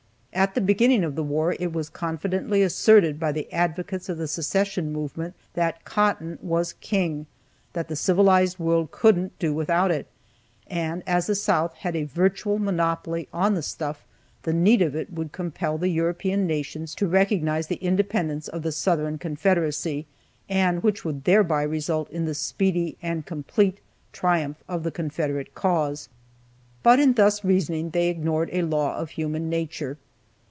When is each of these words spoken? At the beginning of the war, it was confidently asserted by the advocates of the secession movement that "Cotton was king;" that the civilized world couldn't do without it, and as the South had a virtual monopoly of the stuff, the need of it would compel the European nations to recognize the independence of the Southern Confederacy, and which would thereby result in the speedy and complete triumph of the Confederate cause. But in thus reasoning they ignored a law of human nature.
At 0.33 0.55
the 0.55 0.61
beginning 0.61 1.03
of 1.03 1.15
the 1.15 1.25
war, 1.25 1.57
it 1.59 1.73
was 1.73 1.89
confidently 1.89 2.63
asserted 2.63 3.19
by 3.19 3.33
the 3.33 3.51
advocates 3.51 4.07
of 4.07 4.17
the 4.17 4.29
secession 4.29 4.93
movement 4.93 5.33
that 5.55 5.83
"Cotton 5.83 6.39
was 6.41 6.71
king;" 6.71 7.25
that 7.73 7.89
the 7.89 7.97
civilized 7.97 8.57
world 8.57 8.91
couldn't 8.91 9.37
do 9.39 9.53
without 9.53 9.91
it, 9.91 10.07
and 10.67 11.03
as 11.05 11.27
the 11.27 11.35
South 11.35 11.73
had 11.73 11.97
a 11.97 12.05
virtual 12.05 12.59
monopoly 12.59 13.27
of 13.33 13.55
the 13.55 13.61
stuff, 13.61 14.05
the 14.43 14.53
need 14.53 14.81
of 14.81 14.95
it 14.95 15.11
would 15.11 15.33
compel 15.33 15.77
the 15.77 15.89
European 15.89 16.47
nations 16.47 16.95
to 16.95 17.07
recognize 17.07 17.67
the 17.67 17.75
independence 17.75 18.47
of 18.47 18.61
the 18.61 18.71
Southern 18.71 19.17
Confederacy, 19.17 20.05
and 20.47 20.81
which 20.81 21.03
would 21.03 21.25
thereby 21.25 21.61
result 21.61 22.09
in 22.09 22.23
the 22.23 22.33
speedy 22.33 22.95
and 23.01 23.25
complete 23.25 23.79
triumph 24.13 24.63
of 24.69 24.83
the 24.83 24.91
Confederate 24.91 25.53
cause. 25.53 26.07
But 26.83 27.01
in 27.01 27.15
thus 27.15 27.43
reasoning 27.43 27.89
they 27.89 28.07
ignored 28.07 28.49
a 28.53 28.61
law 28.61 28.95
of 28.95 29.11
human 29.11 29.49
nature. 29.49 29.97